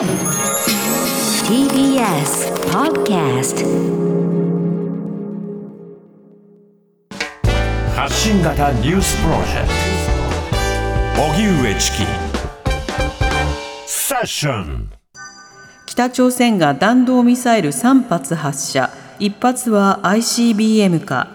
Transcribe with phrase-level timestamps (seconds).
[0.00, 0.08] TBS
[2.72, 3.66] Podcast
[7.94, 9.68] 発信型ニュースプロジェク
[11.16, 11.22] ト。
[11.22, 11.98] 荻上チキ。
[13.86, 14.90] セッション。
[15.84, 18.88] 北朝鮮が弾道ミサイル3発発射。
[19.18, 21.28] 1発は ICBM か。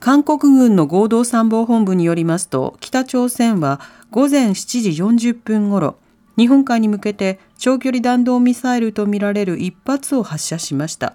[0.00, 3.80] 韓国軍の合同参謀本部によりますと北朝鮮は
[4.10, 5.96] 午前7時40分ごろ
[6.40, 11.12] 日本海に向けて長距離弾道ミサイルとみられる1発を発射しました。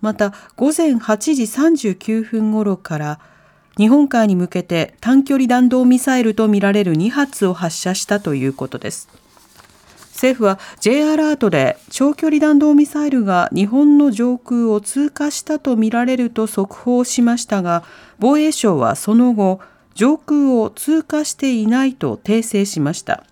[0.00, 3.20] また午前8時39分ごろから
[3.76, 9.08] 日本海に向けて短距離弾道ミサイルとみられる2発を発射したということです。
[10.08, 17.84] 政府は J アラートで長距離弾道ミサイルが日本の上空を通過したとみられると速報しましたが
[18.18, 19.60] 防衛省はその後
[19.94, 23.22] 上空を通過していないと訂正しました。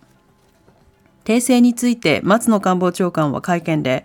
[1.25, 4.05] 訂正について松野官房長官は会見で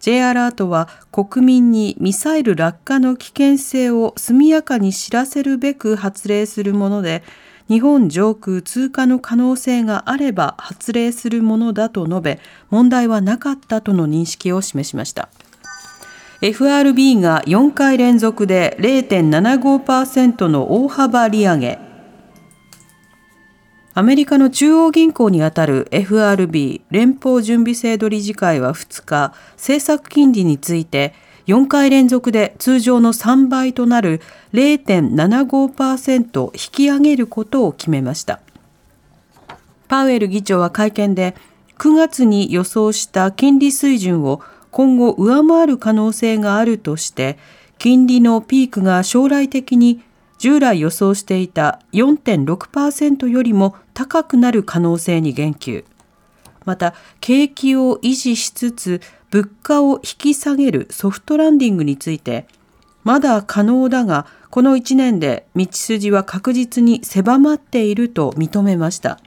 [0.00, 7.22] J アラートは国民にミサイル落下の危険性を速やかに知らせるべく発令するもので
[7.68, 15.30] 日本上空通過の可能性があれば発令するものだと述べ問題はなかったとの認識を示しました。
[16.42, 21.83] FRB が4回連続で0.75%の大幅利上げ。
[23.96, 31.14] アメリカの中央銀行にあたる FRB 連邦準備制度理事会は2日政策金利について
[31.46, 34.20] 4回連続で通常の3倍となる
[34.52, 38.40] 0.75%引き上げることを決めました。
[39.86, 41.36] パウエル議長は会見で
[41.78, 44.40] 9月に予想した金利水準を
[44.72, 47.38] 今後上回る可能性があるとして
[47.78, 50.02] 金利のピークが将来的に
[50.38, 55.84] 従来予想していた4.6%よりも高くなる可能性に言及。
[56.64, 62.46] また景気を維持しつつ物価を引き下げるソフトランディングについて
[63.02, 69.18] まだ可能だがこの1年で道筋は確実に狭まっていると認めました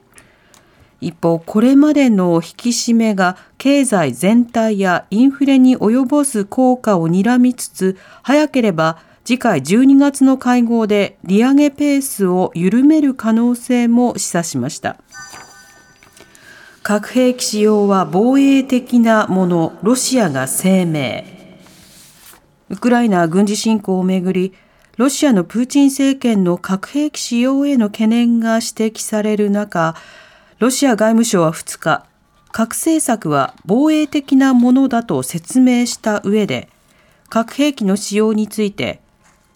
[1.00, 14.96] 一方これまでの引き締めが経済全体やインフレに及ぼす効果を睨みつつ早ければ次回12月の会合で利上げペースを緩める可能性も示唆しました。
[16.82, 21.26] 核兵器使用は防衛的なもの、ロシアが声明。
[22.70, 24.54] ウクライナ軍事侵攻をめぐり、
[24.96, 29.98] ロシアのプーチン政権の核兵器使用への懸念が指摘される中、
[30.60, 32.06] ロシア外務省は2日、
[32.54, 36.70] 核政策は防衛的なものだと説明した上で、
[37.28, 39.02] 核兵器の使用について、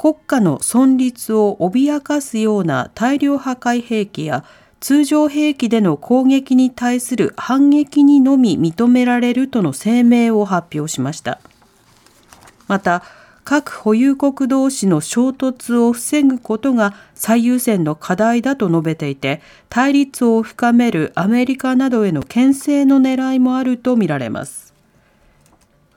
[0.01, 4.43] 国家の存立を脅かすような大量破壊兵器や
[4.79, 11.39] 通常兵器での攻撃に対する反撃にのみ認められるとの声明を発表しました。
[12.67, 13.03] また、
[13.43, 19.39] 核保有国同士の衝突を防ぐことが最優先の課題だと述べていて、
[19.69, 24.73] 対立を深めるアメリカなどへの牽制の狙いもあるとみられます。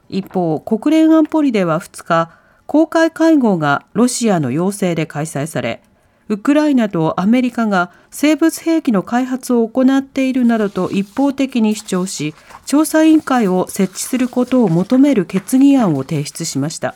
[0.09, 5.81] 一方、国連安保理では2日、公開会合がロシアの要請で開催され、
[6.27, 12.33] ウクライナとアメリカが生物兵器の開発を行っているなどと一方的に主張し
[12.65, 16.95] 調査委員会を設置することを求める決議案を提出しました。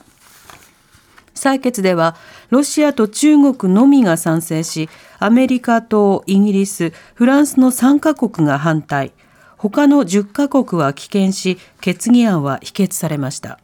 [1.35, 2.16] 採決では
[2.50, 9.12] ロシアと中国のみが賛成しアメリカとイギリスフランスの3カ国が反対。
[9.58, 13.59] 他の10カ国は棄権し決議案は否決されました。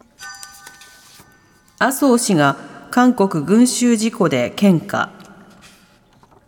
[1.78, 2.56] 麻生氏が
[2.90, 5.12] 韓国群衆事故で献花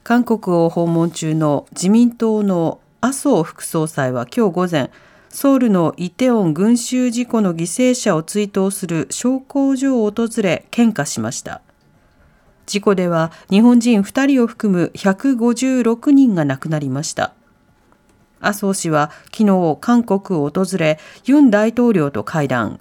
[0.05, 4.89] 韓国を訪問中の自民党の麻生副総裁は今日午前
[5.27, 11.61] ソウルのイテウォン群衆事故の犠牲者を追悼する焼香所を訪れ献花しました。
[12.65, 17.33] 事故では日本人2人を含む156人が亡くなりました。
[18.39, 22.79] 麻生氏は昨日韓国を訪れユン大統領と会談。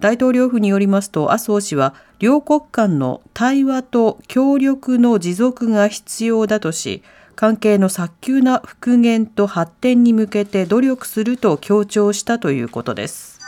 [0.00, 7.02] 大統領府によりますと麻生氏は両国間の対話と協力の持続が必要だとし
[7.36, 13.40] 関係の早急な復元と発展に向けて努力すると強調したということです。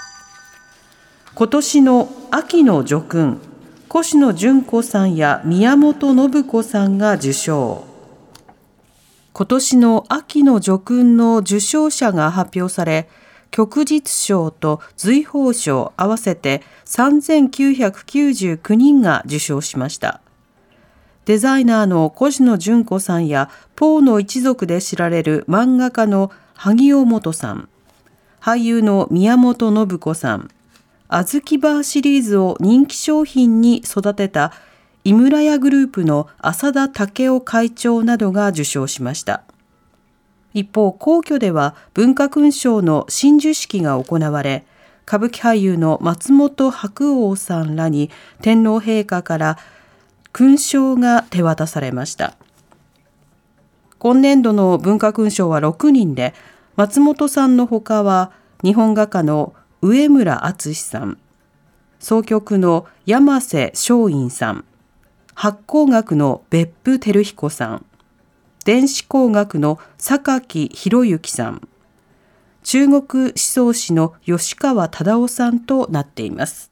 [1.35, 3.39] 今年の秋の叙勲
[3.95, 7.85] 越野純子さんや宮本信子さんが受賞
[9.33, 13.09] 今年の秋の叙勲の受賞者が発表され
[13.53, 20.21] 旭日賞と随宝賞合わせて3999人が受賞しました。
[21.27, 27.69] デザイナーの越野純子さんやポーの一族で知られる漫画家の萩尾元さん、
[28.41, 30.51] 俳優の宮本信子さん、
[31.09, 34.53] あずきバーシリーズを人気商品に育てた
[35.05, 39.43] 井村屋グループの浅田武雄会長などが受賞しました。
[40.55, 44.65] 一方、皇居では文化勲章の親授式が行われ、
[45.07, 48.11] 歌舞伎俳優の松本白鸚さんらに
[48.41, 49.59] 天皇陛下から
[50.33, 52.35] 勲章が手渡されました。
[53.99, 56.35] 今年度の文化勲章は6人で、
[56.77, 58.33] 松本さんのほかは
[58.63, 61.19] 日本画家の上村敦さん、
[61.99, 64.65] 総局の山瀬松陰さん、
[65.35, 67.87] 発行学の別府照彦さん、
[68.65, 71.69] 電子工学の榊博之さん、
[72.63, 76.71] 中国思想史の吉川忠夫さんとなっています。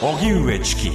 [0.00, 0.90] 荻上チキ